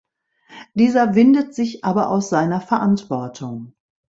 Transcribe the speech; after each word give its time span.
Dieser 0.73 1.13
windet 1.13 1.53
sich 1.53 1.83
aber 1.85 2.09
aus 2.09 2.27
seiner 2.29 2.59
Verantwortung. 2.59 3.75